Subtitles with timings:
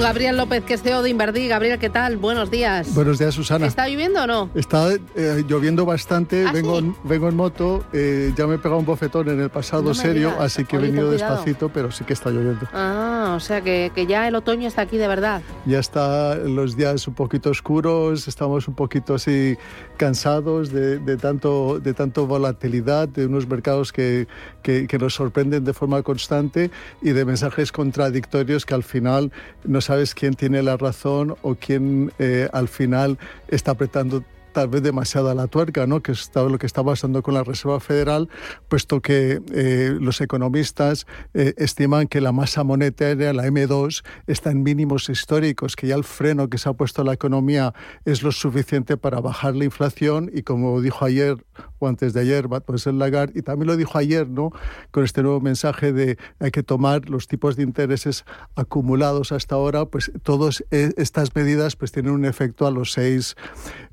[0.00, 1.46] Con Gabriel López, que es CEO de Inverdí.
[1.46, 2.16] Gabriel, ¿qué tal?
[2.16, 2.94] Buenos días.
[2.94, 3.66] Buenos días, Susana.
[3.66, 4.48] ¿Está lloviendo o no?
[4.54, 6.46] Está eh, lloviendo bastante.
[6.46, 6.86] ¿Ah, vengo, sí?
[6.86, 7.84] en, vengo en moto.
[7.92, 10.42] eh, ya me he pegado un bofetón en el pasado No serio, digas.
[10.44, 12.66] así que he Oye, ten venido despacito, pero sí que está lloviendo.
[12.72, 15.42] Ah, o sea que, que ya el otoño está aquí de verdad.
[15.66, 19.58] Ya está los días un poquito oscuros, estamos un poquito así
[19.98, 24.28] cansados de, de tanto, de tanto volatilidad, de unos mercados que,
[24.62, 26.70] que, que nos sorprenden de forma constante
[27.02, 29.30] y de mensajes contradictorios que al final
[29.64, 34.22] no sabes quién tiene la razón o quién eh, al final está apretando
[34.52, 36.02] tal vez demasiado a la tuerca, ¿no?
[36.02, 38.28] que es lo que está pasando con la Reserva Federal,
[38.68, 44.62] puesto que eh, los economistas eh, estiman que la masa monetaria, la M2, está en
[44.62, 48.32] mínimos históricos, que ya el freno que se ha puesto a la economía es lo
[48.32, 51.44] suficiente para bajar la inflación y como dijo ayer
[51.78, 52.48] o antes de ayer
[52.86, 54.50] el Lagarde, y también lo dijo ayer, ¿no?
[54.90, 59.86] con este nuevo mensaje de hay que tomar los tipos de intereses acumulados hasta ahora,
[59.86, 63.36] pues todas estas medidas pues tienen un efecto a los seis,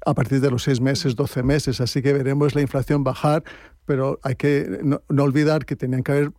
[0.05, 3.43] a partir de los seis meses, 12 meses, así que veremos la inflación bajar,
[3.85, 6.31] pero hay que no, no olvidar que tenían que haber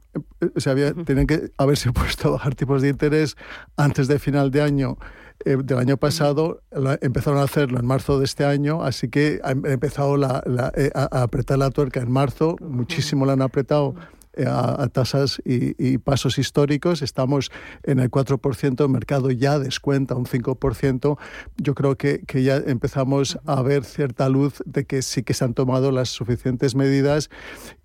[0.57, 3.37] se había, tenían que haberse puesto a bajar tipos de interés
[3.77, 4.99] antes de final de año
[5.45, 9.41] eh, del año pasado, la, empezaron a hacerlo en marzo de este año, así que
[9.45, 13.43] ha empezado la, la, eh, a, a, apretar la tuerca en marzo, muchísimo la han
[13.43, 13.95] apretado.
[14.47, 17.03] A, a, tasas y, y, pasos históricos.
[17.03, 17.51] Estamos
[17.83, 21.19] en el 4%, el mercado ya descuenta un 5%.
[21.57, 25.45] Yo creo que, que, ya empezamos a ver cierta luz de que sí que se
[25.45, 27.31] han tomado las suficientes medidas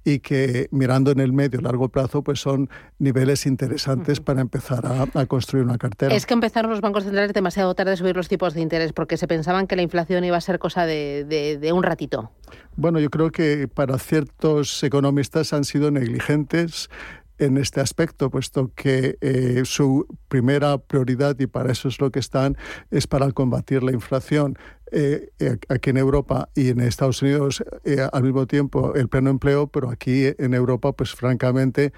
[0.04, 2.70] y que mirando en el medio largo plazo pues son
[3.00, 6.14] niveles interesantes para empezar a, a, construir una cartera.
[6.14, 9.18] Es que empezaron los bancos centrales demasiado tarde a subir los tipos de interés porque
[9.18, 12.32] se pensaban que la inflación iba a ser cosa de, de, de un ratito.
[12.76, 16.90] Bueno, yo creo que para ciertos economistas han sido negligentes
[17.38, 22.20] en este aspecto, puesto que eh, su primera prioridad, y para eso es lo que
[22.20, 22.58] están,
[22.92, 24.58] es para combatir la inflación.
[24.96, 25.32] Eh,
[25.70, 29.90] aquí en Europa y en Estados Unidos eh, al mismo tiempo el pleno empleo, pero
[29.90, 31.94] aquí en Europa, pues francamente,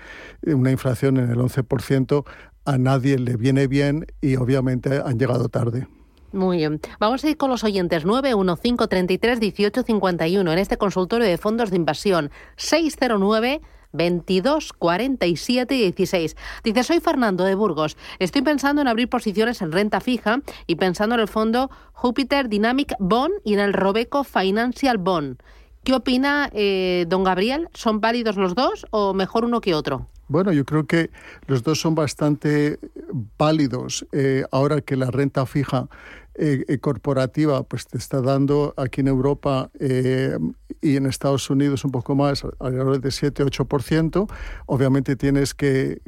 [0.45, 2.25] una inflación en el 11%
[2.63, 5.87] a nadie le viene bien y obviamente han llegado tarde.
[6.35, 6.81] Muy bien.
[6.99, 13.61] Vamos a ir con los oyentes 915331851 en este consultorio de fondos de inversión 609
[13.93, 16.35] 22 47 16.
[16.61, 17.95] Dice, soy Fernando de Burgos.
[18.19, 22.95] Estoy pensando en abrir posiciones en renta fija y pensando en el fondo Jupiter Dynamic
[22.99, 25.37] Bond y en el Robeco Financial Bond.
[25.85, 27.69] ¿Qué opina eh, don Gabriel?
[27.73, 30.09] ¿Son válidos los dos o mejor uno que otro?
[30.27, 31.11] Bueno, yo creo que
[31.45, 32.79] los dos son bastante
[33.37, 34.07] válidos.
[34.11, 35.87] Eh, ahora que la renta fija
[36.37, 40.37] eh, corporativa pues te está dando aquí en Europa eh,
[40.81, 44.29] y en Estados Unidos un poco más, alrededor de 7-8%.
[44.65, 46.01] Obviamente tienes que,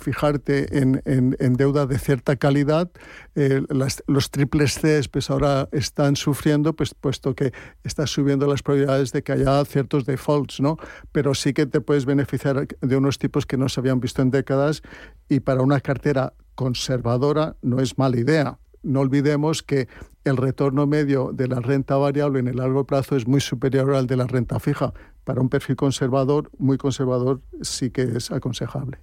[0.00, 2.90] fijarte en, deuda de cierta calidad.
[3.36, 3.62] Eh,
[4.06, 7.52] los triples Cs pues ahora están sufriendo, pues, puesto que
[7.84, 10.76] está subiendo las probabilidades de que haya ciertos defaults, ¿no?
[11.12, 14.30] Pero sí que te puedes beneficiar de unos tipos que no se habían visto en
[14.30, 14.82] décadas
[15.28, 19.88] y para una cartera conservadora no es mala idea no olvidemos que
[20.24, 24.06] el retorno medio de la renta variable en el largo plazo es muy superior al
[24.06, 24.92] de la renta fija.
[25.24, 28.98] Para un perfil conservador, muy conservador, sí que es aconsejable.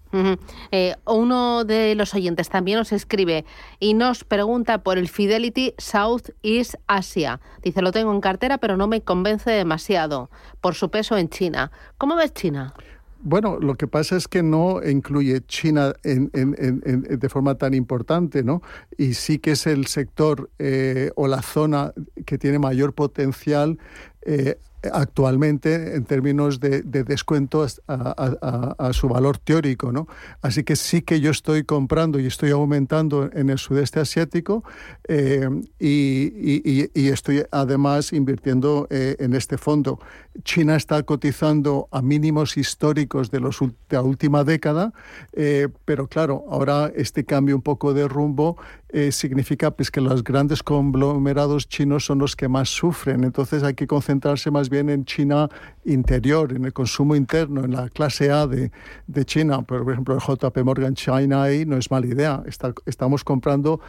[0.71, 3.45] Eh, uno de los oyentes también nos escribe
[3.79, 7.39] y nos pregunta por el Fidelity South East Asia.
[7.61, 11.71] Dice, lo tengo en cartera, pero no me convence demasiado por su peso en China.
[11.97, 12.73] ¿Cómo ves China?
[13.21, 17.73] Bueno, lo que pasa es que no incluye China en, en, en, de forma tan
[17.73, 18.61] importante, ¿no?
[18.97, 21.93] Y sí que es el sector eh, o la zona
[22.25, 23.79] que tiene mayor potencial
[24.21, 24.59] eh,
[24.91, 30.07] actualmente en términos de, de descuento a, a, a, a, su valor teórico, ¿no?
[30.41, 34.63] Así que sí que yo estoy comprando y estoy aumentando en el sudeste asiático
[35.07, 35.49] eh,
[35.79, 39.99] y, y, y, estoy además invirtiendo eh, en este fondo.
[40.43, 44.93] China está cotizando a mínimos históricos de, los, de la última década,
[45.33, 48.57] eh, pero claro, ahora este cambio un poco de rumbo
[48.89, 53.23] eh, significa pues, que los grandes conglomerados chinos son los que más sufren.
[53.23, 55.49] Entonces hay que concentrarse más bien en China
[55.85, 58.71] interior, en el consumo interno, en la clase A de,
[59.07, 59.61] de China.
[59.61, 62.43] Por ejemplo, el JP Morgan China ahí no es mala idea.
[62.85, 63.79] estamos comprando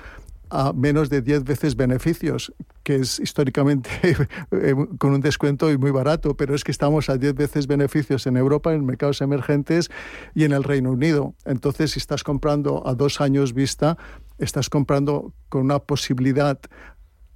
[0.50, 2.52] a menos de 10 veces beneficios,
[2.82, 3.90] que es históricamente
[4.50, 8.26] eh, con un descuento y muy barato, pero es que estamos a 10 veces beneficios
[8.26, 9.90] en Europa, en mercados emergentes
[10.34, 11.34] y en el Reino Unido.
[11.44, 13.98] Entonces, si estás comprando a dos años vista,
[14.38, 16.58] estás comprando con una posibilidad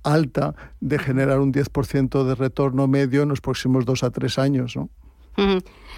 [0.02, 4.76] alta de generar un 10% de retorno medio en los próximos dos a tres años,
[4.76, 4.88] ¿no?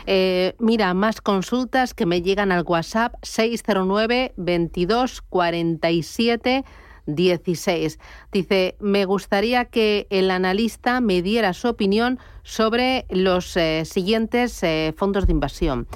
[0.06, 6.64] Eh, mira, más consultas que me llegan al WhatsApp 609 22 47
[7.06, 7.98] 16.
[8.32, 14.94] Dice, me gustaría que el analista me diera su opinión sobre los eh, siguientes eh,
[14.96, 15.86] fondos de inversión.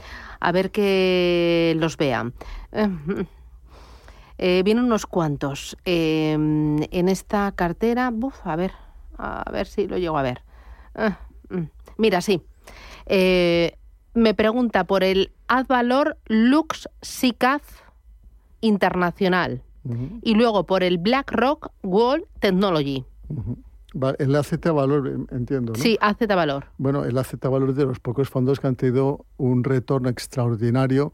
[0.40, 2.34] A ver que los vean.
[4.38, 8.12] Eh, vienen unos cuantos em, en esta cartera.
[8.44, 8.72] a ver,
[9.18, 10.42] a ver si lo llego a ver.
[10.94, 11.18] Ah,
[11.50, 11.64] mm.
[11.96, 12.42] mira, sí.
[14.14, 17.62] me pregunta por el Advalor Lux SICAF
[18.60, 19.62] Internacional
[20.22, 23.04] y luego por el BlackRock World Technology.
[24.18, 25.72] El AZ Valor, entiendo.
[25.72, 25.78] ¿no?
[25.78, 26.66] Sí, AZ Valor.
[26.76, 31.12] Bueno, el AZ Valor es de los pocos fondos que han tenido un retorno extraordinario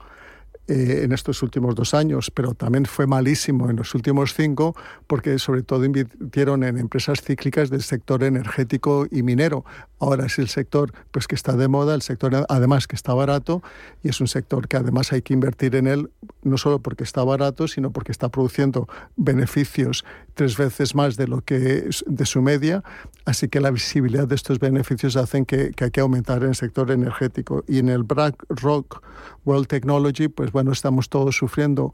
[0.66, 4.74] eh, en estos últimos dos años, pero también fue malísimo en los últimos cinco
[5.06, 9.64] porque sobre todo invirtieron en empresas cíclicas del sector energético y minero.
[9.98, 13.62] Ahora es el sector pues que está de moda, el sector además que está barato
[14.02, 16.10] y es un sector que además hay que invertir en él
[16.42, 20.04] no solo porque está barato, sino porque está produciendo beneficios
[20.34, 22.82] tres veces más de lo que de su media,
[23.24, 26.54] así que la visibilidad de estos beneficios hacen que, que hay que aumentar en el
[26.54, 29.02] sector energético y en el BlackRock
[29.44, 31.92] World Technology pues bueno, estamos todos sufriendo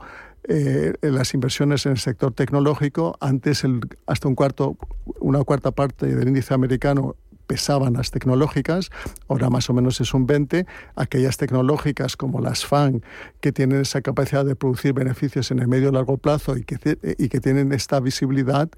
[0.49, 3.17] eh, las inversiones en el sector tecnológico.
[3.21, 4.77] Antes, el, hasta un cuarto,
[5.21, 7.17] una cuarta parte del índice americano
[7.51, 8.93] pesaban las tecnológicas,
[9.27, 13.03] ahora más o menos es un 20, aquellas tecnológicas como las FAN,
[13.41, 16.97] que tienen esa capacidad de producir beneficios en el medio y largo plazo y que,
[17.19, 18.69] y que tienen esta visibilidad,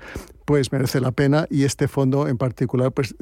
[0.45, 3.15] pues merece la pena y este fondo en particular pues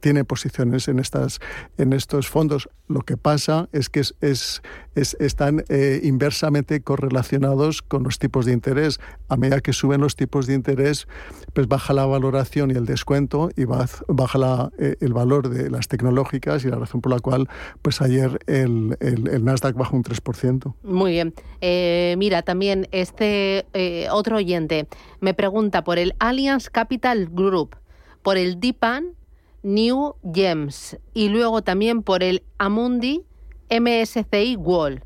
[0.00, 1.38] tiene posiciones en estas
[1.78, 2.68] en estos fondos.
[2.88, 4.62] Lo que pasa es que es, es,
[4.94, 9.00] están eh, inversamente correlacionados con los tipos de interés.
[9.28, 11.06] A medida que suben los tipos de interés
[11.52, 15.88] pues baja la valoración y el descuento y baja la, eh, el valor de las
[15.88, 17.48] tecnológicas y la razón por la cual
[17.82, 20.74] pues ayer el, el, Nasdaq bajó un 3%.
[20.82, 21.34] Muy bien.
[21.60, 23.66] Eh, mira, también este
[24.10, 24.88] otro oyente
[25.20, 27.76] me pregunta por el Allianz Capital Group,
[28.22, 29.14] por el Dipan
[29.62, 33.24] New Gems y luego también por el Amundi
[33.70, 35.02] MSCI Wall.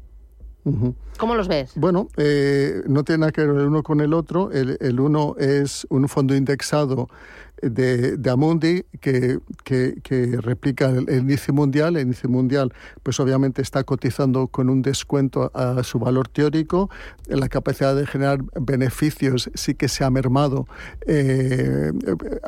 [1.19, 1.73] ¿Cómo los ves?
[1.77, 4.51] Bueno, eh, no tiene nada que ver el uno con el otro.
[4.51, 7.09] el, uno es un fondo indexado
[7.63, 11.97] de, de Amundi que, que, replica el, índice mundial.
[11.97, 12.73] El índice mundial,
[13.03, 16.91] pues obviamente está cotizando con un descuento a su valor teórico.
[17.27, 20.67] La capacidad de generar beneficios sí que se ha mermado
[21.07, 21.93] eh,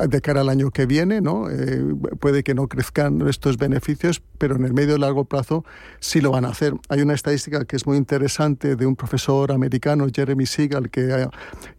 [0.08, 1.20] de cara al año que viene.
[1.20, 1.48] ¿no?
[1.50, 1.82] Eh,
[2.20, 5.64] puede que no crezcan estos beneficios, pero en el medio y largo plazo
[6.00, 6.74] sí lo van a hacer.
[6.88, 11.28] Hay una estadística que es muy interesante de un profesor americano, Jeremy Siegel, que,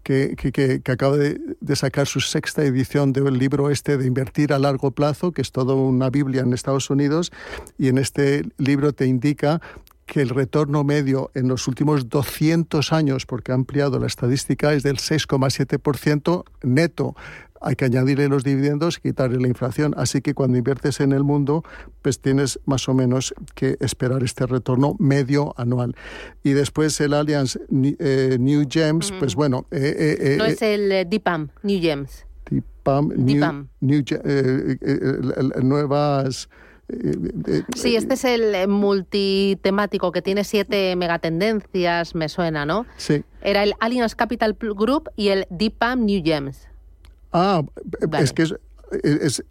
[0.03, 4.07] que, que, que acaba de, de sacar su sexta edición de el libro este de
[4.07, 7.31] Invertir a largo plazo, que es toda una Biblia en Estados Unidos,
[7.77, 9.61] y en este libro te indica
[10.09, 14.83] que el retorno medio en los últimos 200 años, porque ha ampliado la estadística, es
[14.83, 17.15] del 6,7% neto.
[17.61, 19.93] Hay que añadirle los dividendos y quitarle la inflación.
[19.97, 21.63] Así que cuando inviertes en el mundo,
[22.01, 25.95] pues tienes más o menos que esperar este retorno medio anual.
[26.41, 27.59] Y después el Allianz
[27.99, 29.67] eh, New Gems, pues bueno.
[29.71, 32.25] Eh, eh, no es el DIPAM, New Gems.
[33.15, 36.49] DIPAM, New, eh, eh, nuevas...
[36.89, 42.87] Eh, sí, este es el multitemático que tiene siete megatendencias, me suena, ¿no?
[42.97, 43.23] Sí.
[43.41, 46.67] Era el Allianz Capital Group y el DIPAM New Gems.
[47.31, 47.61] Ah,
[48.19, 49.43] es que es,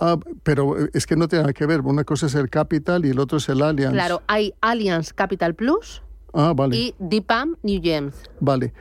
[0.00, 1.80] Ah, pero es que no tiene nada que ver.
[1.80, 3.92] Una cosa es el Capital y el otro es el Allianz.
[3.92, 6.02] Claro, hay Allianz Capital Plus
[6.32, 6.76] ah, vale.
[6.76, 8.16] y DIPAM New Gems.
[8.40, 8.72] Vale.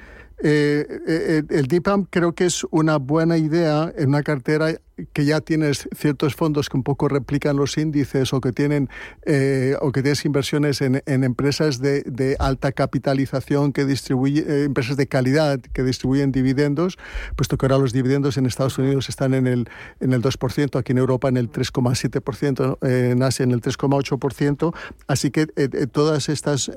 [0.45, 4.77] Eh, eh, el DIPAM creo que es una buena idea en una cartera
[5.13, 8.89] que ya tienes ciertos fondos que un poco replican los índices o que tienen
[9.25, 15.07] eh, o que tienes inversiones en, empresas de, alta capitalización que distribuyen eh, empresas de
[15.07, 16.97] calidad que distribuyen dividendos
[17.35, 19.69] puesto que ahora los dividendos en Estados Unidos están en el
[19.99, 24.75] en el 2% aquí en Europa en el 3,7% en Asia en el 3,8%
[25.07, 26.71] así que eh, todas estas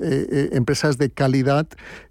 [0.00, 1.66] empresas de calidad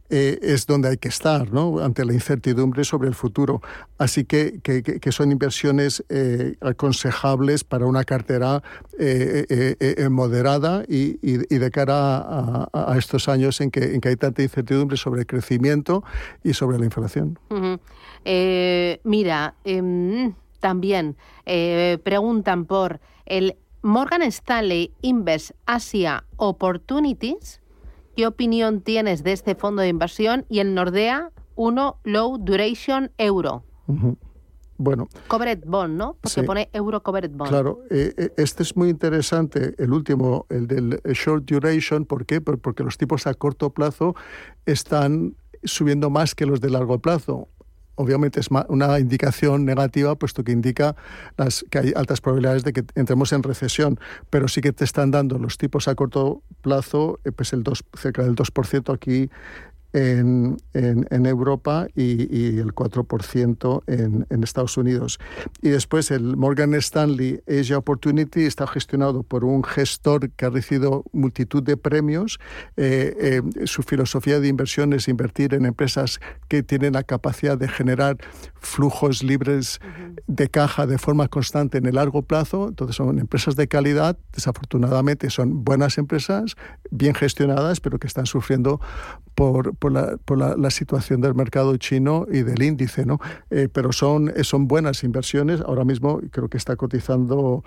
[0.09, 1.79] es donde hay que estar, ¿no?
[1.79, 3.61] Ante la incertidumbre sobre el futuro.
[3.97, 6.03] Así que, que, que son inversiones
[6.61, 8.63] aconsejables para una cartera
[10.09, 15.21] moderada y, de cara a, estos años en que, en que hay tanta incertidumbre sobre
[15.21, 16.03] el crecimiento
[16.43, 17.37] y sobre la inflación.
[19.03, 21.15] mira, em, también
[22.03, 27.61] preguntan por el Morgan Stanley Invest Asia Opportunities.
[28.15, 33.63] ¿Qué opinión tienes de este fondo de inversión y el Nordea 1 Low Duration Euro?
[34.77, 35.07] Bueno.
[35.27, 36.17] Covered Bond, ¿no?
[36.21, 37.49] Porque pone Euro Covered Bond.
[37.49, 42.05] Claro, eh, eh, este es muy interesante, el último, el del Short Duration.
[42.05, 42.41] ¿Por qué?
[42.41, 44.15] Porque los tipos a corto plazo
[44.65, 47.47] están subiendo más que los de largo plazo
[47.97, 50.95] obviamente es una indicación negativa, puesto que indica
[51.35, 55.11] las, que hay altas probabilidades de que entremos en recesión, pero sí que te están
[55.11, 59.29] dando los tipos a corto plazo, eh, pues el 2, cerca del 2% aquí
[59.97, 65.19] en, en, Europa y, el 4% en, en, Estados Unidos.
[65.61, 71.03] Y después el Morgan Stanley Asia Opportunity está gestionado por un gestor que ha recibido
[71.13, 72.39] multitud de premios.
[72.75, 77.67] Eh, eh, su filosofía de inversión es invertir en empresas que tienen la capacidad de
[77.67, 78.17] generar
[78.59, 79.79] flujos libres
[80.27, 82.67] de caja de forma constante en el largo plazo.
[82.67, 86.55] Entonces son empresas de calidad, desafortunadamente son buenas empresas,
[86.91, 88.79] bien gestionadas, pero que están sufriendo
[89.37, 93.19] por, por, la, por la, situación del mercado chino y del índice, ¿no?
[93.49, 95.61] Eh, pero son, son buenas inversiones.
[95.61, 97.63] Ahora mismo creo que está cotizando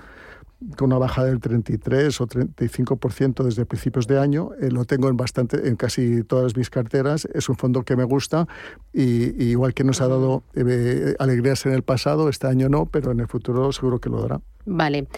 [0.77, 4.51] con una baja del 33 o 35% desde principios de año.
[4.61, 7.27] Eh, lo tengo en bastante, en casi todas mis carteras.
[7.33, 8.47] Es un fondo que me gusta
[8.93, 13.13] y, igual que nos ha dado eh, alegrías en el pasado, este año no, pero
[13.13, 14.41] en el futuro seguro que lo dará.
[14.67, 15.09] Vale.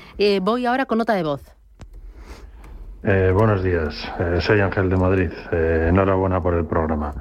[0.42, 1.42] voy ahora con nota de voz.
[3.04, 5.32] Eh, buenos días, eh, soy Ángel de Madrid.
[5.50, 7.12] Eh, enhorabuena por el programa.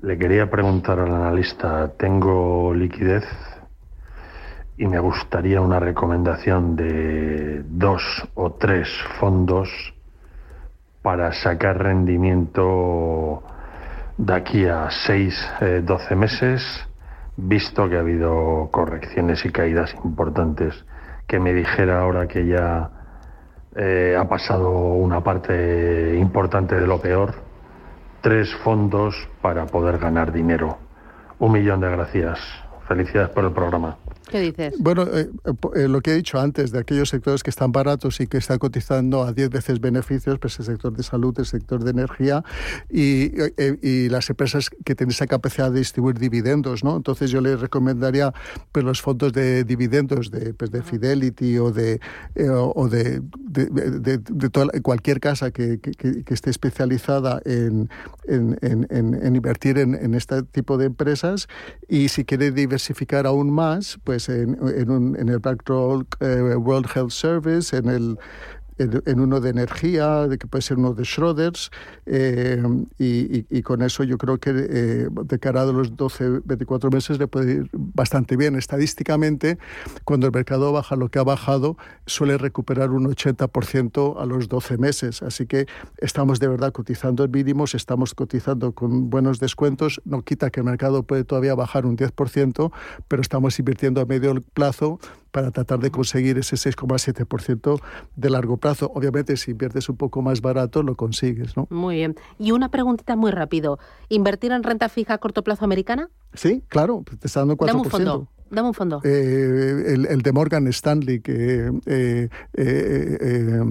[0.00, 3.24] Le quería preguntar al analista, tengo liquidez
[4.78, 8.88] y me gustaría una recomendación de dos o tres
[9.20, 9.68] fondos
[11.02, 13.42] para sacar rendimiento
[14.16, 16.88] de aquí a 6, 12 meses,
[17.36, 20.86] visto que ha habido correcciones y caídas importantes,
[21.26, 23.03] que me dijera ahora que ya
[23.76, 27.34] eh, ha pasado una parte importante de lo peor.
[28.20, 30.78] Tres fondos para poder ganar dinero.
[31.38, 32.38] Un millón de gracias.
[32.88, 33.96] Felicidades por el programa.
[34.28, 34.74] ¿Qué dices?
[34.78, 35.28] Bueno, eh,
[35.76, 38.58] eh, lo que he dicho antes, de aquellos sectores que están baratos y que están
[38.58, 42.42] cotizando a 10 veces beneficios, pues el sector de salud, el sector de energía
[42.90, 46.96] y, eh, y, las empresas que tienen esa capacidad de distribuir dividendos, ¿no?
[46.96, 48.32] Entonces yo les recomendaría
[48.72, 52.00] pues, los fondos de dividendos de, pues, de Fidelity o de,
[52.74, 57.88] o de, de, de, toda, cualquier casa que, que, esté especializada en,
[58.26, 61.48] en, en, en invertir en, este tipo de empresas
[61.88, 67.10] y si quiere diversificar aún más, pues pues, en, en, el BlackRock eh, World Health
[67.10, 68.18] Service, en el
[68.78, 71.70] en, uno de energía, de que puede ser uno de Schroders,
[72.06, 72.62] eh,
[72.98, 77.26] y, con eso yo creo que eh, de cara a los 12, 24 meses le
[77.26, 78.56] puede ir bastante bien.
[78.56, 79.58] Estadísticamente,
[80.04, 81.76] cuando el mercado baja lo que ha bajado,
[82.06, 85.22] suele recuperar un 80% a los 12 meses.
[85.22, 85.66] Así que
[85.98, 90.02] estamos de verdad cotizando en mínimos, estamos cotizando con buenos descuentos.
[90.04, 92.72] No quita que el mercado puede todavía bajar un 10%,
[93.08, 94.98] pero estamos invirtiendo a medio plazo
[95.34, 97.80] para tratar de conseguir ese 6,7%
[98.14, 98.92] de largo plazo.
[98.94, 101.66] Obviamente, si inviertes un poco más barato, lo consigues, ¿no?
[101.70, 102.14] Muy bien.
[102.38, 103.80] Y una preguntita muy rápido.
[104.08, 106.08] ¿Invertir en renta fija a corto plazo americana?
[106.34, 107.66] Sí, claro, te está dando 4%.
[107.66, 108.28] Dame un fondo.
[108.48, 109.00] Dame un fondo.
[109.02, 113.62] Eh, el, de Morgan Stanley, que eh, eh,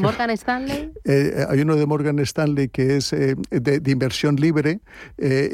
[0.00, 0.92] Morgan Stanley.
[1.04, 4.80] Eh, hay uno de Morgan Stanley que es eh, de, inversión libre.
[5.18, 5.50] Eh,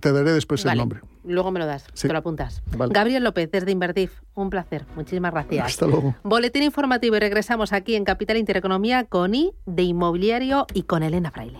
[0.00, 1.00] te daré después el nombre.
[1.28, 2.62] Luego me lo das, te lo apuntas.
[2.90, 4.20] Gabriel López, desde Invertif.
[4.34, 4.84] Un placer.
[4.96, 5.66] Muchísimas gracias.
[5.66, 6.14] Hasta luego.
[6.22, 11.30] Boletín informativo y regresamos aquí en Capital Intereconomía con I de Inmobiliario y con Elena
[11.30, 11.56] Fraile.